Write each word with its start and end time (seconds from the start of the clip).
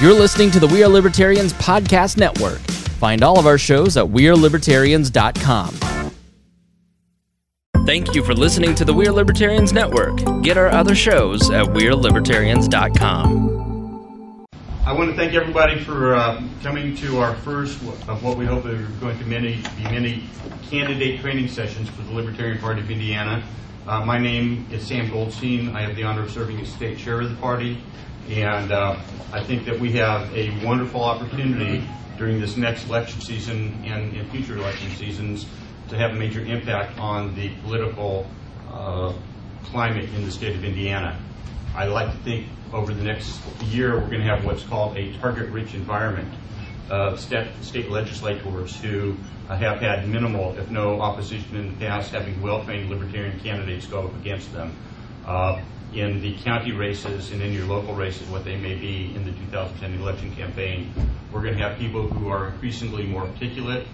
You're 0.00 0.14
listening 0.14 0.50
to 0.52 0.60
the 0.60 0.66
We 0.66 0.82
Are 0.82 0.88
Libertarians 0.88 1.52
Podcast 1.52 2.16
Network. 2.16 2.60
Find 2.96 3.22
all 3.22 3.38
of 3.38 3.46
our 3.46 3.58
shows 3.58 3.98
at 3.98 4.06
WeareLibertarians.com. 4.06 6.10
Thank 7.84 8.14
you 8.14 8.24
for 8.24 8.32
listening 8.32 8.74
to 8.76 8.86
the 8.86 8.94
We 8.94 9.08
Are 9.08 9.12
Libertarians 9.12 9.74
Network. 9.74 10.16
Get 10.42 10.56
our 10.56 10.68
other 10.68 10.94
shows 10.94 11.50
at 11.50 11.66
WeareLibertarians.com. 11.66 14.46
I 14.86 14.92
want 14.94 15.10
to 15.10 15.16
thank 15.16 15.34
everybody 15.34 15.84
for 15.84 16.14
uh, 16.14 16.42
coming 16.62 16.96
to 16.96 17.18
our 17.18 17.34
first 17.36 17.82
of 18.08 18.24
what 18.24 18.38
we 18.38 18.46
hope 18.46 18.64
are 18.64 18.82
going 19.00 19.18
to 19.18 19.26
many, 19.26 19.56
be 19.76 19.82
many 19.82 20.24
candidate 20.70 21.20
training 21.20 21.48
sessions 21.48 21.90
for 21.90 22.00
the 22.00 22.12
Libertarian 22.12 22.58
Party 22.58 22.80
of 22.80 22.90
Indiana. 22.90 23.42
Uh, 23.86 24.04
my 24.04 24.18
name 24.18 24.66
is 24.70 24.86
Sam 24.86 25.10
Goldstein. 25.10 25.74
I 25.74 25.80
have 25.80 25.96
the 25.96 26.02
honor 26.02 26.24
of 26.24 26.30
serving 26.30 26.60
as 26.60 26.68
state 26.68 26.98
chair 26.98 27.22
of 27.22 27.30
the 27.30 27.36
party, 27.36 27.82
and 28.28 28.70
uh, 28.70 29.00
I 29.32 29.42
think 29.42 29.64
that 29.64 29.80
we 29.80 29.92
have 29.92 30.30
a 30.36 30.50
wonderful 30.64 31.02
opportunity 31.02 31.82
during 32.18 32.40
this 32.40 32.58
next 32.58 32.86
election 32.88 33.22
season 33.22 33.82
and 33.86 34.14
in 34.14 34.28
future 34.28 34.54
election 34.58 34.90
seasons 34.96 35.46
to 35.88 35.96
have 35.96 36.10
a 36.10 36.14
major 36.14 36.42
impact 36.42 36.98
on 36.98 37.34
the 37.34 37.48
political 37.62 38.26
uh, 38.70 39.14
climate 39.64 40.10
in 40.14 40.26
the 40.26 40.30
state 40.30 40.54
of 40.54 40.62
Indiana. 40.62 41.18
I 41.74 41.86
like 41.86 42.12
to 42.12 42.18
think 42.18 42.48
over 42.74 42.92
the 42.92 43.02
next 43.02 43.40
year 43.62 43.94
we're 43.94 44.10
going 44.10 44.20
to 44.20 44.28
have 44.28 44.44
what's 44.44 44.62
called 44.62 44.98
a 44.98 45.14
target-rich 45.14 45.72
environment 45.72 46.32
of 46.90 47.20
state, 47.20 47.48
state 47.62 47.88
legislators 47.88 48.76
who 48.80 49.16
uh, 49.48 49.56
have 49.56 49.80
had 49.80 50.08
minimal, 50.08 50.58
if 50.58 50.70
no, 50.70 51.00
opposition 51.00 51.56
in 51.56 51.72
the 51.72 51.86
past, 51.86 52.12
having 52.12 52.40
well-trained 52.42 52.90
libertarian 52.90 53.38
candidates 53.40 53.86
go 53.86 54.06
up 54.06 54.14
against 54.16 54.52
them. 54.52 54.74
Uh, 55.24 55.60
in 55.94 56.20
the 56.20 56.36
county 56.38 56.72
races 56.72 57.32
and 57.32 57.42
in 57.42 57.52
your 57.52 57.64
local 57.64 57.94
races, 57.94 58.28
what 58.28 58.44
they 58.44 58.56
may 58.56 58.74
be 58.74 59.12
in 59.14 59.24
the 59.24 59.32
2010 59.32 60.00
election 60.00 60.34
campaign, 60.34 60.92
we're 61.32 61.42
going 61.42 61.56
to 61.56 61.62
have 61.62 61.78
people 61.78 62.06
who 62.06 62.28
are 62.28 62.48
increasingly 62.48 63.04
more 63.04 63.22
articulate, 63.22 63.86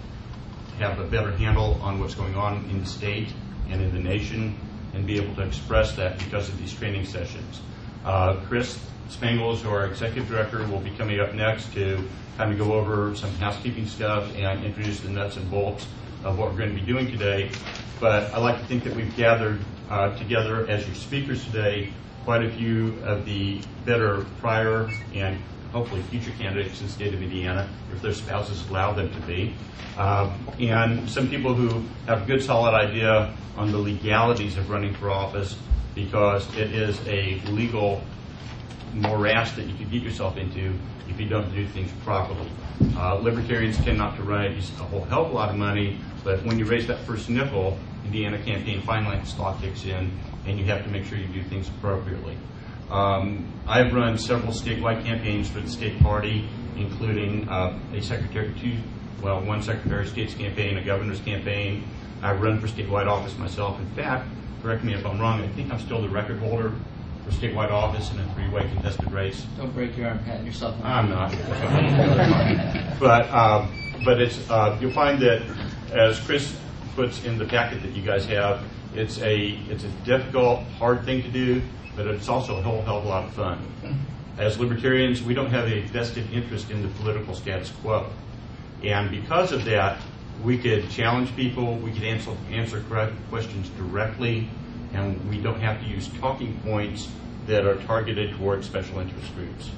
have 0.78 0.98
a 0.98 1.04
better 1.04 1.30
handle 1.32 1.78
on 1.82 1.98
what's 1.98 2.14
going 2.14 2.34
on 2.34 2.64
in 2.70 2.80
the 2.80 2.86
state 2.86 3.32
and 3.70 3.80
in 3.80 3.92
the 3.94 4.00
nation, 4.00 4.58
and 4.92 5.06
be 5.06 5.16
able 5.16 5.34
to 5.34 5.42
express 5.42 5.96
that 5.96 6.18
because 6.18 6.48
of 6.48 6.58
these 6.58 6.74
training 6.74 7.06
sessions. 7.06 7.60
Uh, 8.04 8.36
Chris 8.46 8.78
Spangles, 9.08 9.62
who 9.62 9.70
our 9.70 9.86
executive 9.86 10.28
director, 10.28 10.66
will 10.66 10.80
be 10.80 10.90
coming 10.90 11.20
up 11.20 11.34
next 11.34 11.72
to 11.74 12.06
kind 12.36 12.52
of 12.52 12.58
go 12.58 12.74
over 12.74 13.14
some 13.16 13.30
housekeeping 13.34 13.86
stuff 13.86 14.30
and 14.36 14.64
introduce 14.64 15.00
the 15.00 15.08
nuts 15.08 15.36
and 15.36 15.50
bolts 15.50 15.86
of 16.24 16.38
what 16.38 16.50
we're 16.50 16.58
going 16.58 16.74
to 16.74 16.80
be 16.80 16.86
doing 16.86 17.06
today. 17.06 17.50
But 18.00 18.34
I 18.34 18.38
like 18.38 18.58
to 18.58 18.66
think 18.66 18.84
that 18.84 18.94
we've 18.94 19.14
gathered 19.16 19.60
uh, 19.88 20.16
together 20.18 20.68
as 20.68 20.86
your 20.86 20.94
speakers 20.94 21.44
today 21.44 21.92
quite 22.24 22.44
a 22.44 22.50
few 22.50 22.98
of 23.04 23.24
the 23.24 23.60
better 23.84 24.26
prior 24.40 24.90
and 25.14 25.38
hopefully 25.72 26.02
future 26.02 26.32
candidates 26.38 26.80
in 26.80 26.86
the 26.86 26.92
state 26.92 27.14
of 27.14 27.22
Indiana, 27.22 27.68
if 27.92 28.02
their 28.02 28.12
spouses 28.12 28.68
allow 28.68 28.92
them 28.92 29.12
to 29.12 29.20
be, 29.20 29.54
um, 29.96 30.32
and 30.58 31.08
some 31.08 31.28
people 31.28 31.54
who 31.54 31.82
have 32.06 32.22
a 32.22 32.26
good 32.26 32.42
solid 32.42 32.74
idea 32.74 33.32
on 33.56 33.70
the 33.70 33.78
legalities 33.78 34.56
of 34.56 34.68
running 34.70 34.94
for 34.94 35.10
office 35.10 35.56
because 35.94 36.46
it 36.56 36.72
is 36.72 37.00
a 37.06 37.40
legal 37.46 38.02
morass 38.94 39.52
that 39.52 39.66
you 39.66 39.74
could 39.76 39.90
get 39.90 40.02
yourself 40.02 40.36
into 40.36 40.74
if 41.08 41.20
you 41.20 41.28
don't 41.28 41.52
do 41.54 41.66
things 41.68 41.90
properly. 42.04 42.48
Uh, 42.96 43.14
libertarians 43.14 43.76
tend 43.78 43.98
not 43.98 44.16
to 44.16 44.22
raise 44.22 44.70
a 44.80 44.84
whole 44.84 45.04
hell 45.04 45.26
of 45.26 45.30
a 45.30 45.34
lot 45.34 45.48
of 45.48 45.56
money, 45.56 45.98
but 46.24 46.44
when 46.44 46.58
you 46.58 46.64
raise 46.64 46.86
that 46.86 46.98
first 47.00 47.28
nickel, 47.28 47.78
Indiana 48.04 48.38
campaign 48.42 48.80
finance 48.82 49.38
law 49.38 49.58
kicks 49.60 49.84
in, 49.84 50.10
and 50.46 50.58
you 50.58 50.64
have 50.66 50.84
to 50.84 50.90
make 50.90 51.04
sure 51.04 51.18
you 51.18 51.26
do 51.28 51.42
things 51.44 51.68
appropriately. 51.68 52.36
Um, 52.90 53.46
I've 53.66 53.92
run 53.92 54.16
several 54.16 54.52
statewide 54.52 55.04
campaigns 55.04 55.48
for 55.50 55.60
the 55.60 55.68
state 55.68 55.98
party, 56.00 56.48
including 56.76 57.48
uh, 57.48 57.78
a 57.92 58.00
secretary, 58.00 58.54
two, 58.60 58.78
well, 59.22 59.40
one 59.42 59.62
secretary 59.62 60.04
of 60.04 60.08
state's 60.08 60.34
campaign, 60.34 60.76
a 60.76 60.84
governor's 60.84 61.20
campaign. 61.20 61.84
I've 62.22 62.40
run 62.40 62.60
for 62.60 62.68
statewide 62.68 63.06
office 63.06 63.36
myself. 63.38 63.78
In 63.80 63.88
fact, 63.90 64.28
correct 64.62 64.84
me 64.84 64.94
if 64.94 65.04
I'm 65.04 65.18
wrong, 65.20 65.40
I 65.40 65.48
think 65.48 65.72
I'm 65.72 65.80
still 65.80 66.00
the 66.00 66.08
record 66.08 66.38
holder 66.38 66.72
for 67.26 67.32
statewide 67.32 67.72
office 67.72 68.12
in 68.12 68.20
a 68.20 68.34
three-way 68.34 68.68
contested 68.68 69.10
race. 69.10 69.44
Don't 69.56 69.74
break 69.74 69.96
your 69.96 70.08
arm 70.08 70.20
patting 70.24 70.46
yourself 70.46 70.76
I'm 70.84 71.10
not. 71.10 71.32
but 73.00 73.28
um, 73.32 73.68
but 74.04 74.20
it's 74.20 74.48
uh, 74.48 74.78
you'll 74.80 74.92
find 74.92 75.20
that 75.22 75.42
as 75.92 76.20
Chris 76.20 76.56
puts 76.94 77.24
in 77.24 77.36
the 77.36 77.44
packet 77.44 77.82
that 77.82 77.92
you 77.92 78.02
guys 78.02 78.26
have, 78.26 78.64
it's 78.94 79.20
a 79.20 79.58
it's 79.68 79.82
a 79.82 79.90
difficult, 80.04 80.62
hard 80.78 81.04
thing 81.04 81.22
to 81.22 81.28
do, 81.28 81.60
but 81.96 82.06
it's 82.06 82.28
also 82.28 82.58
a 82.58 82.62
whole 82.62 82.82
hell 82.82 82.98
of 82.98 83.04
a 83.04 83.08
lot 83.08 83.24
of 83.24 83.32
fun. 83.34 83.58
As 84.38 84.58
libertarians, 84.58 85.22
we 85.22 85.34
don't 85.34 85.50
have 85.50 85.66
a 85.66 85.80
vested 85.80 86.30
interest 86.32 86.70
in 86.70 86.82
the 86.82 86.88
political 87.00 87.34
status 87.34 87.72
quo, 87.82 88.08
and 88.84 89.10
because 89.10 89.50
of 89.50 89.64
that, 89.64 89.98
we 90.44 90.58
could 90.58 90.88
challenge 90.90 91.34
people, 91.34 91.76
we 91.78 91.90
could 91.90 92.04
answer 92.04 92.30
answer 92.52 92.84
questions 93.30 93.68
directly, 93.70 94.48
and 94.92 95.28
we 95.28 95.38
don't 95.40 95.60
have 95.60 95.80
to 95.82 95.86
use 95.86 96.08
talking 96.20 96.58
points 96.60 97.08
that 97.46 97.64
are 97.64 97.76
targeted 97.82 98.36
towards 98.36 98.66
special 98.66 98.98
interest 98.98 99.34
groups. 99.34 99.70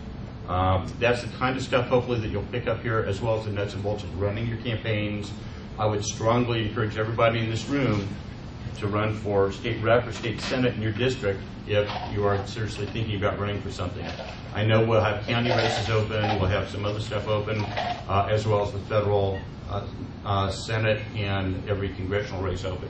Um, 0.49 0.91
that's 0.99 1.23
the 1.23 1.29
kind 1.37 1.57
of 1.57 1.63
stuff, 1.63 1.89
hopefully, 1.89 2.21
that 2.21 2.29
you'll 2.29 2.43
pick 2.45 2.67
up 2.67 2.81
here, 2.81 3.01
as 3.01 3.21
well 3.21 3.39
as 3.39 3.45
the 3.45 3.53
nuts 3.53 3.75
and 3.75 3.83
bolts 3.83 4.03
of 4.03 4.21
running 4.21 4.47
your 4.47 4.57
campaigns. 4.59 5.31
I 5.79 5.87
would 5.87 6.05
strongly 6.05 6.69
encourage 6.69 6.97
everybody 6.97 7.41
in 7.41 7.51
this 7.51 7.69
room 7.69 8.09
to 8.79 8.87
run 8.87 9.15
for 9.15 9.53
state 9.53 9.83
rep 9.83 10.07
or 10.07 10.13
state 10.13 10.41
senate 10.41 10.75
in 10.75 10.83
your 10.83 10.93
district 10.93 11.41
if 11.67 11.91
you 12.13 12.25
are 12.25 12.45
seriously 12.47 12.87
thinking 12.87 13.17
about 13.17 13.39
running 13.39 13.61
for 13.61 13.71
something. 13.71 14.07
I 14.55 14.65
know 14.65 14.85
we'll 14.85 15.03
have 15.03 15.27
county 15.27 15.51
races 15.51 15.91
open, 15.91 16.23
we'll 16.39 16.49
have 16.49 16.69
some 16.69 16.85
other 16.85 17.01
stuff 17.01 17.29
open, 17.29 17.61
uh, 17.61 18.29
as 18.31 18.47
well 18.47 18.65
as 18.65 18.73
the 18.73 18.79
federal 18.81 19.39
uh, 19.69 19.87
uh, 20.25 20.51
senate 20.51 21.03
and 21.15 21.69
every 21.69 21.91
congressional 21.91 22.43
race 22.43 22.65
open. 22.65 22.89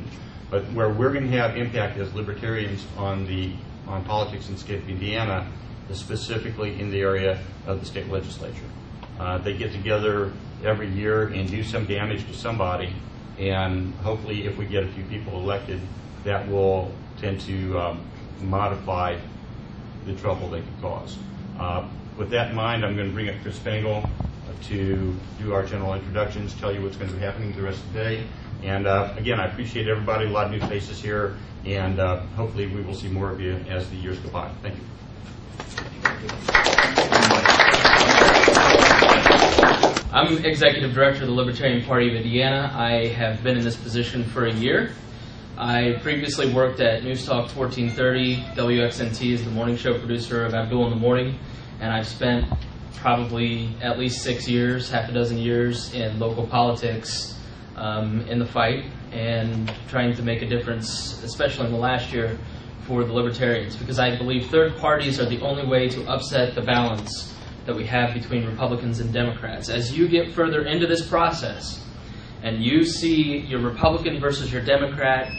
But 0.50 0.64
where 0.72 0.88
we're 0.88 1.12
going 1.12 1.30
to 1.30 1.36
have 1.36 1.56
impact 1.56 1.98
as 1.98 2.12
libertarians 2.14 2.86
on 2.96 3.26
the 3.26 3.52
on 3.86 4.04
politics 4.04 4.48
in 4.48 4.54
the 4.54 4.60
state 4.60 4.82
of 4.82 4.88
Indiana 4.88 5.50
is 5.90 5.98
specifically 5.98 6.78
in 6.78 6.90
the 6.90 7.00
area 7.00 7.38
of 7.66 7.80
the 7.80 7.86
state 7.86 8.08
legislature. 8.08 8.68
Uh, 9.18 9.38
they 9.38 9.56
get 9.56 9.72
together 9.72 10.32
every 10.64 10.88
year 10.88 11.28
and 11.28 11.50
do 11.50 11.62
some 11.62 11.86
damage 11.86 12.26
to 12.26 12.34
somebody, 12.34 12.92
and 13.38 13.94
hopefully, 13.96 14.46
if 14.46 14.56
we 14.56 14.66
get 14.66 14.84
a 14.84 14.88
few 14.88 15.04
people 15.04 15.34
elected, 15.40 15.80
that 16.24 16.46
will 16.48 16.92
tend 17.18 17.40
to 17.40 17.78
um, 17.78 18.06
modify 18.42 19.18
the 20.06 20.14
trouble 20.14 20.48
they 20.48 20.60
could 20.60 20.80
cause. 20.80 21.16
Uh, 21.58 21.88
with 22.16 22.30
that 22.30 22.50
in 22.50 22.56
mind, 22.56 22.84
I'm 22.84 22.96
going 22.96 23.08
to 23.08 23.14
bring 23.14 23.28
up 23.28 23.36
Chris 23.42 23.56
Spangle 23.56 24.08
to 24.64 25.14
do 25.38 25.54
our 25.54 25.64
general 25.64 25.94
introductions, 25.94 26.54
tell 26.54 26.72
you 26.72 26.82
what's 26.82 26.96
going 26.96 27.10
to 27.10 27.16
be 27.16 27.22
happening 27.22 27.52
the 27.52 27.62
rest 27.62 27.78
of 27.78 27.92
the 27.92 27.98
day. 27.98 28.24
And 28.62 28.86
uh, 28.86 29.14
again, 29.16 29.38
I 29.38 29.46
appreciate 29.46 29.88
everybody, 29.88 30.26
a 30.26 30.30
lot 30.30 30.46
of 30.46 30.60
new 30.60 30.66
faces 30.68 31.00
here, 31.00 31.36
and 31.64 32.00
uh, 32.00 32.20
hopefully 32.34 32.66
we 32.66 32.82
will 32.82 32.94
see 32.94 33.08
more 33.08 33.30
of 33.30 33.40
you 33.40 33.52
as 33.68 33.88
the 33.90 33.96
years 33.96 34.18
go 34.18 34.30
by. 34.30 34.50
Thank 34.62 34.76
you. 34.76 34.82
I'm 40.10 40.44
Executive 40.44 40.92
Director 40.92 41.22
of 41.22 41.28
the 41.28 41.34
Libertarian 41.34 41.84
Party 41.84 42.08
of 42.08 42.16
Indiana. 42.16 42.72
I 42.74 43.06
have 43.08 43.42
been 43.44 43.56
in 43.56 43.62
this 43.62 43.76
position 43.76 44.24
for 44.24 44.46
a 44.46 44.52
year. 44.52 44.92
I 45.56 45.98
previously 46.02 46.52
worked 46.52 46.80
at 46.80 47.04
News 47.04 47.24
Talk 47.24 47.54
1430. 47.54 48.36
WXNT 48.56 49.32
is 49.32 49.44
the 49.44 49.50
morning 49.50 49.76
show 49.76 49.96
producer 49.98 50.44
of 50.44 50.54
Abdul 50.54 50.84
in 50.84 50.90
the 50.90 50.96
Morning, 50.96 51.38
and 51.80 51.92
I've 51.92 52.08
spent 52.08 52.46
probably 52.96 53.72
at 53.80 53.98
least 53.98 54.22
six 54.22 54.48
years, 54.48 54.90
half 54.90 55.08
a 55.08 55.12
dozen 55.12 55.38
years 55.38 55.94
in 55.94 56.18
local 56.18 56.46
politics 56.46 57.37
um, 57.78 58.20
in 58.22 58.38
the 58.38 58.46
fight 58.46 58.84
and 59.12 59.72
trying 59.88 60.14
to 60.14 60.22
make 60.22 60.42
a 60.42 60.46
difference, 60.46 61.22
especially 61.22 61.66
in 61.66 61.72
the 61.72 61.78
last 61.78 62.12
year 62.12 62.38
for 62.86 63.04
the 63.04 63.12
Libertarians, 63.12 63.76
because 63.76 63.98
I 63.98 64.16
believe 64.16 64.46
third 64.46 64.76
parties 64.76 65.20
are 65.20 65.26
the 65.26 65.40
only 65.40 65.66
way 65.66 65.88
to 65.88 66.06
upset 66.08 66.54
the 66.54 66.62
balance 66.62 67.34
that 67.66 67.76
we 67.76 67.84
have 67.84 68.14
between 68.14 68.46
Republicans 68.46 69.00
and 69.00 69.12
Democrats. 69.12 69.68
As 69.68 69.96
you 69.96 70.08
get 70.08 70.32
further 70.32 70.62
into 70.62 70.86
this 70.86 71.06
process 71.06 71.84
and 72.42 72.62
you 72.62 72.84
see 72.84 73.38
your 73.40 73.60
Republican 73.60 74.20
versus 74.20 74.52
your 74.52 74.62
Democrat 74.62 75.30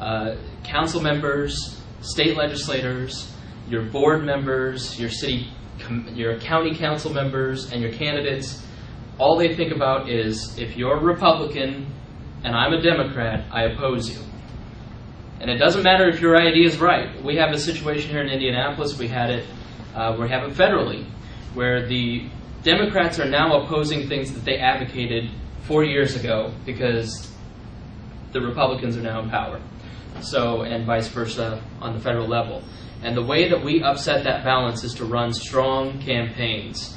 uh, 0.00 0.36
council 0.64 1.00
members, 1.00 1.80
state 2.00 2.36
legislators, 2.36 3.32
your 3.68 3.82
board 3.82 4.24
members, 4.24 4.98
your 4.98 5.10
city, 5.10 5.48
your 6.12 6.38
county 6.40 6.74
council 6.74 7.12
members, 7.12 7.72
and 7.72 7.80
your 7.80 7.92
candidates, 7.92 8.65
all 9.18 9.36
they 9.36 9.54
think 9.54 9.72
about 9.72 10.08
is 10.08 10.58
if 10.58 10.76
you're 10.76 10.96
a 10.96 11.02
Republican 11.02 11.86
and 12.44 12.54
I'm 12.54 12.72
a 12.72 12.82
Democrat, 12.82 13.46
I 13.50 13.64
oppose 13.64 14.10
you. 14.10 14.22
And 15.40 15.50
it 15.50 15.58
doesn't 15.58 15.82
matter 15.82 16.08
if 16.08 16.20
your 16.20 16.36
idea 16.36 16.66
is 16.66 16.78
right. 16.78 17.22
We 17.22 17.36
have 17.36 17.50
a 17.50 17.58
situation 17.58 18.10
here 18.10 18.22
in 18.22 18.28
Indianapolis, 18.28 18.98
we 18.98 19.08
had 19.08 19.30
it, 19.30 19.46
uh, 19.94 20.16
we 20.18 20.28
have 20.28 20.44
it 20.44 20.54
federally 20.54 21.06
where 21.54 21.86
the 21.86 22.28
Democrats 22.62 23.18
are 23.18 23.28
now 23.28 23.62
opposing 23.62 24.08
things 24.08 24.32
that 24.32 24.44
they 24.44 24.58
advocated 24.58 25.30
four 25.62 25.84
years 25.84 26.14
ago 26.16 26.52
because 26.66 27.32
the 28.32 28.40
Republicans 28.40 28.96
are 28.96 29.02
now 29.02 29.20
in 29.20 29.30
power. 29.30 29.60
So, 30.20 30.62
and 30.62 30.84
vice 30.84 31.08
versa 31.08 31.62
on 31.80 31.94
the 31.94 32.00
federal 32.00 32.26
level. 32.26 32.62
And 33.02 33.16
the 33.16 33.22
way 33.22 33.48
that 33.48 33.62
we 33.62 33.82
upset 33.82 34.24
that 34.24 34.44
balance 34.44 34.84
is 34.84 34.94
to 34.94 35.04
run 35.04 35.32
strong 35.32 36.00
campaigns. 36.00 36.96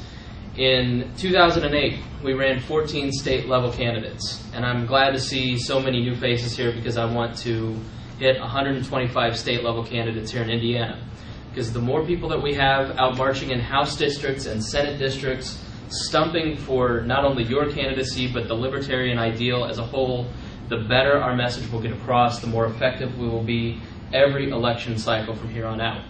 In 0.60 1.10
2008, 1.16 2.00
we 2.22 2.34
ran 2.34 2.60
14 2.60 3.14
state 3.14 3.48
level 3.48 3.72
candidates, 3.72 4.44
and 4.54 4.66
I'm 4.66 4.86
glad 4.86 5.12
to 5.12 5.18
see 5.18 5.58
so 5.58 5.80
many 5.80 6.02
new 6.02 6.18
faces 6.18 6.54
here 6.54 6.74
because 6.74 6.98
I 6.98 7.06
want 7.06 7.38
to 7.38 7.80
hit 8.20 8.38
125 8.38 9.38
state 9.38 9.64
level 9.64 9.86
candidates 9.86 10.32
here 10.32 10.44
in 10.44 10.50
Indiana. 10.50 11.02
Because 11.48 11.72
the 11.72 11.80
more 11.80 12.06
people 12.06 12.28
that 12.28 12.44
we 12.44 12.56
have 12.56 12.92
out 12.98 13.16
marching 13.16 13.52
in 13.52 13.62
House 13.62 13.96
districts 13.96 14.48
and 14.48 14.62
Senate 14.62 15.00
districts, 15.00 15.64
stumping 15.88 16.58
for 16.58 17.04
not 17.04 17.24
only 17.24 17.46
your 17.46 17.72
candidacy 17.72 18.30
but 18.30 18.50
the 18.50 18.54
libertarian 18.54 19.18
ideal 19.18 19.64
as 19.64 19.78
a 19.78 19.86
whole, 19.86 20.28
the 20.68 20.80
better 20.90 21.22
our 21.22 21.38
message 21.38 21.72
will 21.72 21.82
get 21.82 21.94
across, 21.94 22.42
the 22.42 22.48
more 22.48 22.66
effective 22.66 23.18
we 23.18 23.30
will 23.30 23.46
be 23.46 23.80
every 24.12 24.50
election 24.50 24.98
cycle 24.98 25.34
from 25.34 25.48
here 25.52 25.66
on 25.66 25.80
out. 25.80 26.04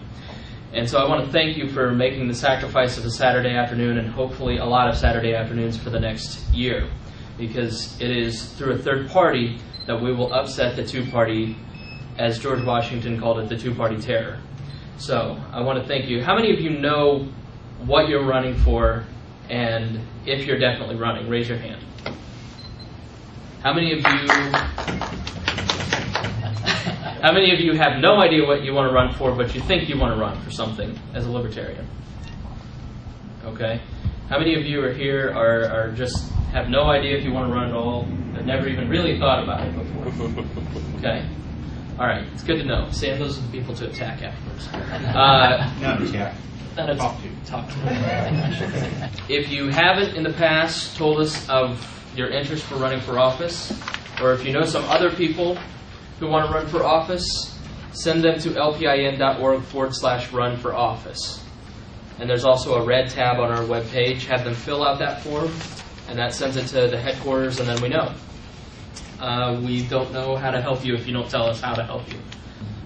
And 0.72 0.88
so 0.88 0.98
I 0.98 1.08
want 1.08 1.26
to 1.26 1.32
thank 1.32 1.56
you 1.56 1.68
for 1.68 1.90
making 1.90 2.28
the 2.28 2.34
sacrifice 2.34 2.96
of 2.96 3.04
a 3.04 3.10
Saturday 3.10 3.56
afternoon 3.56 3.98
and 3.98 4.08
hopefully 4.08 4.58
a 4.58 4.64
lot 4.64 4.88
of 4.88 4.96
Saturday 4.96 5.34
afternoons 5.34 5.76
for 5.76 5.90
the 5.90 5.98
next 5.98 6.48
year. 6.54 6.88
Because 7.36 8.00
it 8.00 8.10
is 8.10 8.52
through 8.52 8.74
a 8.74 8.78
third 8.78 9.08
party 9.08 9.58
that 9.86 10.00
we 10.00 10.12
will 10.12 10.32
upset 10.32 10.76
the 10.76 10.86
two 10.86 11.10
party, 11.10 11.56
as 12.18 12.38
George 12.38 12.62
Washington 12.62 13.18
called 13.18 13.40
it, 13.40 13.48
the 13.48 13.56
two 13.56 13.74
party 13.74 14.00
terror. 14.00 14.38
So 14.98 15.42
I 15.50 15.60
want 15.62 15.80
to 15.80 15.88
thank 15.88 16.08
you. 16.08 16.22
How 16.22 16.36
many 16.36 16.52
of 16.52 16.60
you 16.60 16.70
know 16.70 17.28
what 17.84 18.08
you're 18.08 18.24
running 18.24 18.54
for 18.54 19.04
and 19.48 19.98
if 20.26 20.46
you're 20.46 20.58
definitely 20.58 20.96
running? 20.96 21.28
Raise 21.28 21.48
your 21.48 21.58
hand. 21.58 21.82
How 23.62 23.74
many 23.74 23.92
of 23.92 23.98
you 23.98 25.19
how 27.22 27.32
many 27.32 27.52
of 27.52 27.60
you 27.60 27.74
have 27.74 28.00
no 28.00 28.20
idea 28.20 28.46
what 28.46 28.62
you 28.62 28.72
want 28.74 28.88
to 28.88 28.94
run 28.94 29.12
for, 29.14 29.34
but 29.34 29.54
you 29.54 29.60
think 29.60 29.88
you 29.88 29.98
want 29.98 30.14
to 30.14 30.20
run 30.20 30.40
for 30.42 30.50
something 30.50 30.98
as 31.14 31.26
a 31.26 31.30
libertarian? 31.30 31.86
Okay. 33.44 33.80
How 34.28 34.38
many 34.38 34.54
of 34.54 34.64
you 34.64 34.82
are 34.84 34.92
here 34.92 35.30
are, 35.34 35.64
are 35.70 35.92
just 35.92 36.30
have 36.52 36.68
no 36.68 36.84
idea 36.84 37.16
if 37.16 37.24
you 37.24 37.32
want 37.32 37.48
to 37.48 37.54
run 37.54 37.68
at 37.68 37.74
all, 37.74 38.04
have 38.34 38.46
never 38.46 38.68
even 38.68 38.88
really 38.88 39.18
thought 39.18 39.42
about 39.42 39.66
it 39.66 39.74
before? 39.74 40.44
Okay. 40.98 41.26
All 41.98 42.06
right. 42.06 42.24
It's 42.32 42.42
good 42.42 42.58
to 42.58 42.64
know. 42.64 42.88
Sam, 42.90 43.18
those 43.18 43.38
are 43.38 43.42
the 43.42 43.52
people 43.52 43.74
to 43.76 43.88
attack 43.88 44.22
afterwards. 44.22 44.68
Uh, 44.68 45.72
not 46.76 46.90
a- 46.90 46.94
Talk 46.96 47.16
to. 47.20 47.50
Talk 47.50 47.68
to. 47.68 49.10
if 49.28 49.50
you 49.50 49.68
haven't 49.68 50.14
in 50.16 50.22
the 50.22 50.32
past 50.32 50.96
told 50.96 51.20
us 51.20 51.48
of 51.48 51.84
your 52.16 52.28
interest 52.30 52.64
for 52.64 52.76
running 52.76 53.00
for 53.00 53.18
office, 53.18 53.72
or 54.22 54.32
if 54.32 54.46
you 54.46 54.52
know 54.52 54.64
some 54.64 54.84
other 54.84 55.10
people 55.10 55.58
who 56.20 56.28
want 56.28 56.46
to 56.46 56.54
run 56.54 56.68
for 56.68 56.84
office, 56.84 57.58
send 57.92 58.22
them 58.22 58.38
to 58.38 58.50
lpin.org 58.50 59.62
forward 59.64 59.94
slash 59.94 60.30
run 60.32 60.56
for 60.58 60.74
office. 60.74 61.42
And 62.18 62.28
there's 62.28 62.44
also 62.44 62.74
a 62.74 62.84
red 62.84 63.08
tab 63.08 63.40
on 63.40 63.50
our 63.50 63.64
webpage. 63.64 64.26
Have 64.26 64.44
them 64.44 64.54
fill 64.54 64.86
out 64.86 64.98
that 64.98 65.22
form, 65.22 65.50
and 66.08 66.18
that 66.18 66.34
sends 66.34 66.56
it 66.56 66.66
to 66.68 66.86
the 66.86 67.00
headquarters, 67.00 67.58
and 67.58 67.68
then 67.68 67.80
we 67.80 67.88
know. 67.88 68.14
Uh, 69.18 69.60
we 69.64 69.86
don't 69.86 70.12
know 70.12 70.36
how 70.36 70.50
to 70.50 70.60
help 70.60 70.84
you 70.84 70.94
if 70.94 71.06
you 71.06 71.12
don't 71.14 71.30
tell 71.30 71.46
us 71.46 71.60
how 71.60 71.74
to 71.74 71.82
help 71.82 72.10
you. 72.12 72.18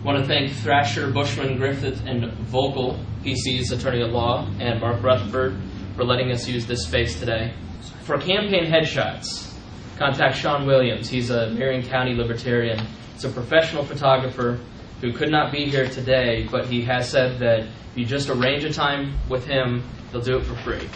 I 0.01 0.05
want 0.05 0.19
to 0.19 0.27
thank 0.27 0.53
Thrasher, 0.53 1.11
Buschmann, 1.11 1.59
Griffith, 1.59 2.05
and 2.07 2.33
Vogel, 2.49 2.99
PC's 3.25 3.73
attorney 3.73 4.03
at 4.03 4.11
law, 4.11 4.49
and 4.61 4.81
Mark 4.81 5.03
Rutherford 5.03 5.57
for 5.97 6.05
letting 6.05 6.31
us 6.31 6.47
use 6.47 6.67
this 6.67 6.85
space 6.85 7.19
today. 7.19 7.55
For 8.03 8.19
campaign 8.19 8.71
headshots, 8.71 9.53
contact 9.97 10.37
Sean 10.37 10.67
Williams. 10.67 11.09
He's 11.09 11.31
a 11.31 11.51
Marion 11.51 11.83
County 11.83 12.15
Libertarian. 12.15 12.87
He's 13.15 13.25
a 13.25 13.31
professional 13.31 13.85
photographer 13.85 14.61
who 15.01 15.13
could 15.13 15.31
not 15.31 15.53
be 15.53 15.67
here 15.67 15.89
today, 15.89 16.47
but 16.51 16.67
he 16.67 16.83
has 16.83 17.09
said 17.09 17.39
that 17.39 17.61
if 17.61 17.97
you 17.97 18.05
just 18.05 18.29
arrange 18.29 18.65
a 18.65 18.73
time 18.73 19.15
with 19.29 19.47
him, 19.47 19.85
he'll 20.11 20.21
do 20.21 20.39
it 20.39 20.45
for 20.45 20.57
free. 20.57 20.89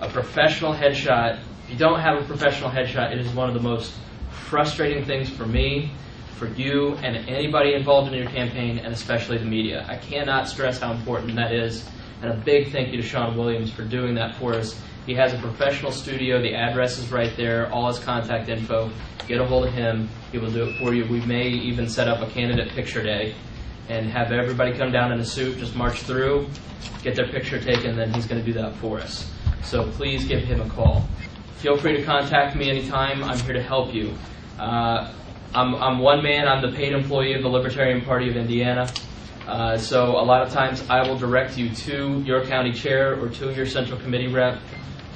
A 0.00 0.08
professional 0.08 0.74
headshot, 0.74 1.40
if 1.64 1.70
you 1.70 1.76
don't 1.76 2.00
have 2.00 2.22
a 2.22 2.24
professional 2.26 2.70
headshot, 2.70 3.12
it 3.12 3.18
is 3.18 3.32
one 3.32 3.48
of 3.48 3.54
the 3.54 3.62
most 3.62 3.94
frustrating 4.30 5.04
things 5.04 5.30
for 5.30 5.46
me, 5.46 5.92
for 6.36 6.46
you, 6.46 6.94
and 6.96 7.16
anybody 7.28 7.74
involved 7.74 8.12
in 8.12 8.18
your 8.18 8.30
campaign, 8.30 8.78
and 8.78 8.92
especially 8.92 9.38
the 9.38 9.46
media. 9.46 9.86
I 9.88 9.96
cannot 9.96 10.48
stress 10.48 10.78
how 10.78 10.92
important 10.92 11.36
that 11.36 11.52
is. 11.52 11.88
And 12.22 12.30
a 12.30 12.36
big 12.36 12.72
thank 12.72 12.92
you 12.92 12.96
to 12.96 13.06
Sean 13.06 13.36
Williams 13.36 13.70
for 13.70 13.84
doing 13.84 14.14
that 14.14 14.36
for 14.36 14.54
us. 14.54 14.80
He 15.06 15.14
has 15.14 15.32
a 15.32 15.38
professional 15.38 15.92
studio. 15.92 16.40
The 16.40 16.54
address 16.54 16.98
is 16.98 17.12
right 17.12 17.34
there, 17.36 17.70
all 17.72 17.88
his 17.88 17.98
contact 17.98 18.48
info. 18.48 18.90
Get 19.28 19.40
a 19.40 19.46
hold 19.46 19.66
of 19.66 19.72
him. 19.72 20.08
He 20.32 20.38
will 20.38 20.50
do 20.50 20.64
it 20.64 20.78
for 20.78 20.94
you. 20.94 21.04
We 21.06 21.20
may 21.26 21.48
even 21.48 21.88
set 21.88 22.08
up 22.08 22.26
a 22.26 22.30
candidate 22.30 22.70
picture 22.70 23.02
day 23.02 23.34
and 23.88 24.08
have 24.10 24.32
everybody 24.32 24.72
come 24.76 24.90
down 24.90 25.12
in 25.12 25.20
a 25.20 25.24
suit, 25.24 25.58
just 25.58 25.76
march 25.76 26.02
through, 26.02 26.48
get 27.02 27.14
their 27.14 27.28
picture 27.28 27.60
taken, 27.60 27.96
then 27.96 28.12
he's 28.12 28.26
going 28.26 28.40
to 28.40 28.44
do 28.44 28.52
that 28.54 28.74
for 28.76 28.98
us. 28.98 29.30
So 29.62 29.88
please 29.92 30.24
give 30.26 30.42
him 30.42 30.60
a 30.60 30.68
call. 30.70 31.06
Feel 31.58 31.76
free 31.76 31.96
to 31.96 32.02
contact 32.02 32.56
me 32.56 32.68
anytime. 32.68 33.22
I'm 33.22 33.38
here 33.40 33.54
to 33.54 33.62
help 33.62 33.94
you. 33.94 34.14
Uh, 34.58 35.12
I'm, 35.54 35.74
I'm 35.76 35.98
one 36.00 36.22
man. 36.22 36.48
I'm 36.48 36.62
the 36.62 36.76
paid 36.76 36.92
employee 36.92 37.34
of 37.34 37.42
the 37.42 37.48
Libertarian 37.48 38.02
Party 38.02 38.28
of 38.28 38.36
Indiana. 38.36 38.88
Uh, 39.46 39.78
so 39.78 40.18
a 40.18 40.24
lot 40.24 40.42
of 40.42 40.52
times 40.52 40.84
I 40.90 41.06
will 41.06 41.16
direct 41.16 41.56
you 41.56 41.70
to 41.70 42.20
your 42.26 42.44
county 42.44 42.72
chair 42.72 43.14
or 43.20 43.28
to 43.28 43.52
your 43.52 43.64
central 43.64 43.98
committee 44.00 44.26
rep 44.26 44.60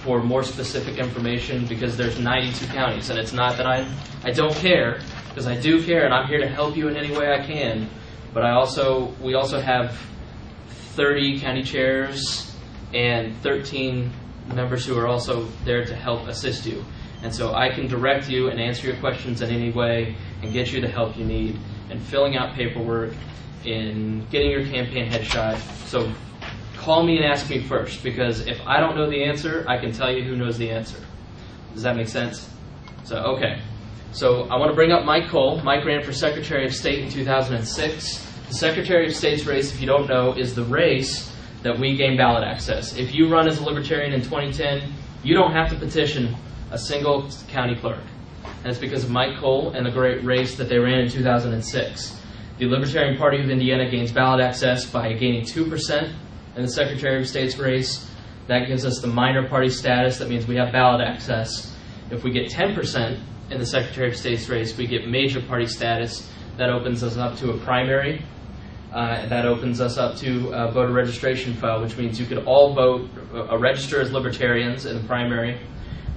for 0.04 0.22
more 0.22 0.44
specific 0.44 0.98
information 0.98 1.66
because 1.66 1.96
there's 1.96 2.18
92 2.18 2.66
counties 2.68 3.10
and 3.10 3.18
it's 3.18 3.32
not 3.32 3.56
that 3.56 3.66
I 3.66 3.86
I 4.22 4.30
don't 4.30 4.54
care 4.54 5.00
because 5.28 5.46
I 5.46 5.60
do 5.60 5.84
care 5.84 6.04
and 6.04 6.14
I'm 6.14 6.28
here 6.28 6.38
to 6.38 6.48
help 6.48 6.76
you 6.76 6.88
in 6.88 6.96
any 6.96 7.10
way 7.16 7.32
I 7.32 7.44
can. 7.44 7.90
But 8.32 8.44
I 8.44 8.52
also 8.52 9.14
we 9.20 9.34
also 9.34 9.60
have 9.60 9.98
30 10.94 11.40
county 11.40 11.64
chairs 11.64 12.54
and 12.94 13.36
13 13.38 14.12
members 14.54 14.86
who 14.86 14.96
are 14.96 15.08
also 15.08 15.48
there 15.64 15.84
to 15.84 15.94
help 15.94 16.28
assist 16.28 16.66
you. 16.66 16.84
And 17.22 17.34
so 17.34 17.54
I 17.54 17.68
can 17.68 17.88
direct 17.88 18.28
you 18.30 18.48
and 18.48 18.60
answer 18.60 18.86
your 18.86 18.96
questions 18.96 19.42
in 19.42 19.50
any 19.50 19.70
way 19.72 20.16
and 20.42 20.52
get 20.52 20.72
you 20.72 20.80
the 20.80 20.88
help 20.88 21.16
you 21.16 21.24
need. 21.24 21.58
And 21.90 22.00
filling 22.00 22.36
out 22.36 22.54
paperwork 22.54 23.12
in 23.64 24.26
getting 24.30 24.50
your 24.50 24.64
campaign 24.64 25.10
headshot 25.10 25.58
so 25.86 26.12
call 26.80 27.04
me 27.04 27.16
and 27.16 27.26
ask 27.26 27.48
me 27.50 27.62
first 27.62 28.02
because 28.02 28.46
if 28.46 28.58
I 28.66 28.80
don't 28.80 28.96
know 28.96 29.08
the 29.08 29.22
answer, 29.22 29.64
I 29.68 29.78
can 29.78 29.92
tell 29.92 30.10
you 30.10 30.24
who 30.24 30.34
knows 30.34 30.56
the 30.56 30.70
answer. 30.70 30.98
Does 31.74 31.82
that 31.82 31.94
make 31.94 32.08
sense? 32.08 32.48
So, 33.04 33.16
okay. 33.34 33.60
So, 34.12 34.44
I 34.44 34.56
want 34.56 34.70
to 34.70 34.74
bring 34.74 34.90
up 34.90 35.04
Mike 35.04 35.24
Kole. 35.24 35.62
Mike 35.62 35.84
ran 35.84 36.02
for 36.02 36.12
Secretary 36.12 36.66
of 36.66 36.74
State 36.74 37.00
in 37.00 37.10
2006. 37.10 38.26
The 38.48 38.54
Secretary 38.54 39.06
of 39.06 39.14
State's 39.14 39.46
race, 39.46 39.72
if 39.72 39.80
you 39.80 39.86
don't 39.86 40.08
know, 40.08 40.32
is 40.32 40.54
the 40.54 40.64
race 40.64 41.32
that 41.62 41.78
we 41.78 41.96
gain 41.96 42.16
ballot 42.16 42.42
access. 42.42 42.96
If 42.96 43.14
you 43.14 43.30
run 43.30 43.46
as 43.46 43.58
a 43.58 43.64
Libertarian 43.64 44.12
in 44.12 44.22
2010, 44.22 44.92
you 45.22 45.34
don't 45.34 45.52
have 45.52 45.68
to 45.70 45.76
petition 45.76 46.34
a 46.72 46.78
single 46.78 47.28
county 47.48 47.76
clerk. 47.76 48.02
And 48.44 48.66
it's 48.66 48.78
because 48.78 49.04
of 49.04 49.10
Mike 49.10 49.36
Kole 49.36 49.76
and 49.76 49.86
the 49.86 49.90
great 49.90 50.24
race 50.24 50.56
that 50.56 50.68
they 50.68 50.78
ran 50.78 51.00
in 51.00 51.08
2006. 51.08 52.19
The 52.60 52.66
Libertarian 52.66 53.16
Party 53.16 53.40
of 53.40 53.48
Indiana 53.48 53.90
gains 53.90 54.12
ballot 54.12 54.42
access 54.42 54.84
by 54.84 55.14
gaining 55.14 55.44
2% 55.44 56.14
in 56.56 56.62
the 56.62 56.68
Secretary 56.68 57.18
of 57.18 57.26
State's 57.26 57.56
race. 57.56 58.06
That 58.48 58.68
gives 58.68 58.84
us 58.84 59.00
the 59.00 59.06
minor 59.06 59.48
party 59.48 59.70
status. 59.70 60.18
That 60.18 60.28
means 60.28 60.46
we 60.46 60.56
have 60.56 60.70
ballot 60.70 61.00
access. 61.00 61.74
If 62.10 62.22
we 62.22 62.30
get 62.30 62.50
10% 62.50 63.18
in 63.50 63.58
the 63.58 63.64
Secretary 63.64 64.10
of 64.10 64.16
State's 64.16 64.46
race, 64.50 64.76
we 64.76 64.86
get 64.86 65.08
major 65.08 65.40
party 65.40 65.66
status. 65.66 66.30
That 66.58 66.68
opens 66.68 67.02
us 67.02 67.16
up 67.16 67.38
to 67.38 67.52
a 67.52 67.58
primary. 67.60 68.22
Uh, 68.92 69.26
that 69.28 69.46
opens 69.46 69.80
us 69.80 69.96
up 69.96 70.16
to 70.16 70.50
a 70.50 70.70
voter 70.70 70.92
registration 70.92 71.54
file, 71.54 71.80
which 71.80 71.96
means 71.96 72.20
you 72.20 72.26
could 72.26 72.44
all 72.44 72.74
vote, 72.74 73.08
uh, 73.32 73.56
register 73.56 74.02
as 74.02 74.12
libertarians 74.12 74.84
in 74.84 75.00
the 75.00 75.08
primary, 75.08 75.58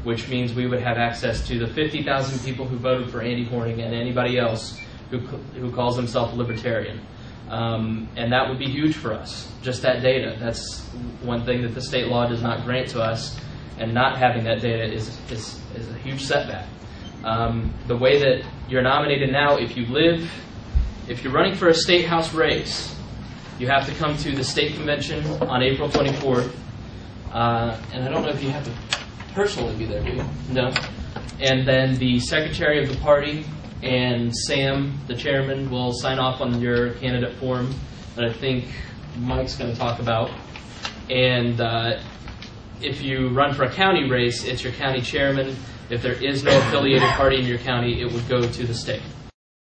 which 0.04 0.28
means 0.28 0.54
we 0.54 0.68
would 0.68 0.82
have 0.82 0.98
access 0.98 1.48
to 1.48 1.58
the 1.58 1.68
50,000 1.68 2.44
people 2.44 2.68
who 2.68 2.76
voted 2.76 3.10
for 3.10 3.22
Andy 3.22 3.46
Horning 3.46 3.80
and 3.80 3.96
anybody 3.96 4.38
else 4.38 4.78
who, 5.20 5.38
who 5.60 5.72
calls 5.72 5.96
himself 5.96 6.34
a 6.34 6.36
libertarian. 6.36 7.02
Um, 7.50 8.08
and 8.16 8.32
that 8.32 8.50
would 8.50 8.58
be 8.58 8.70
huge 8.70 8.96
for 8.96 9.14
us, 9.14 9.52
just 9.62 9.82
that 9.82 10.02
data. 10.02 10.36
That's 10.40 10.82
one 11.22 11.46
thing 11.46 11.62
that 11.64 11.76
the 11.76 11.82
state 11.82 12.08
law 12.08 12.28
does 12.28 12.42
not 12.42 12.66
grant 12.66 12.90
to 12.90 13.02
us, 13.02 13.40
and 13.78 13.94
not 13.94 14.18
having 14.18 14.44
that 14.46 14.62
data 14.62 14.84
is, 14.84 15.20
is, 15.30 15.60
is 15.76 15.90
a 15.90 15.98
huge 16.00 16.24
setback. 16.24 16.68
Um, 17.24 17.74
the 17.88 17.96
way 17.98 18.20
that 18.20 18.46
you're 18.68 18.82
nominated 18.82 19.32
now, 19.32 19.58
if 19.58 19.78
you 19.78 19.86
live, 19.88 20.30
if 21.08 21.24
you're 21.24 21.34
running 21.34 21.56
for 21.56 21.68
a 21.68 21.74
state 21.74 22.06
house 22.06 22.34
race, 22.34 22.96
you 23.60 23.68
have 23.68 23.86
to 23.86 23.94
come 23.96 24.18
to 24.18 24.36
the 24.36 24.44
state 24.44 24.74
convention 24.76 25.26
on 25.44 25.62
April 25.62 25.90
24th. 25.90 26.54
Uh, 27.32 27.80
and 27.94 28.04
I 28.04 28.10
don't 28.10 28.24
know 28.24 28.30
if 28.30 28.44
you 28.44 28.50
have 28.50 28.64
to 28.66 28.72
personally 29.34 29.76
be 29.76 29.86
there, 29.86 30.04
do 30.04 30.12
you? 30.12 30.26
No. 30.50 30.74
And 31.40 31.68
then 31.68 31.96
the 31.98 32.20
secretary 32.20 32.82
of 32.82 32.90
the 32.90 32.98
party 32.98 33.46
and 33.84 34.34
Sam, 34.34 34.98
the 35.08 35.16
chairman, 35.16 35.70
will 35.70 35.92
sign 35.92 36.18
off 36.18 36.40
on 36.40 36.62
your 36.62 36.94
candidate 36.94 37.38
form 37.38 37.74
that 38.16 38.24
I 38.24 38.32
think 38.32 38.66
Mike's 39.18 39.56
going 39.56 39.72
to 39.72 39.78
talk 39.78 40.00
about. 40.00 40.32
And 41.10 41.60
uh, 41.60 42.02
if 42.82 43.02
you 43.02 43.30
run 43.30 43.54
for 43.54 43.64
a 43.64 43.72
county 43.72 44.10
race, 44.10 44.46
it's 44.46 44.64
your 44.64 44.72
county 44.74 45.02
chairman. 45.02 45.58
If 45.90 46.02
there 46.02 46.14
is 46.14 46.44
no 46.44 46.58
affiliated 46.58 47.10
party 47.10 47.40
in 47.40 47.46
your 47.46 47.58
county, 47.58 48.02
it 48.02 48.12
would 48.12 48.28
go 48.30 48.42
to 48.42 48.66
the 48.66 48.74
state. 48.74 49.02